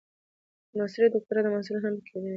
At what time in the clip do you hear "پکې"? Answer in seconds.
1.97-2.09